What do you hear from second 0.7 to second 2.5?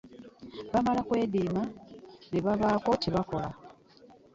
Baamala kwediima ne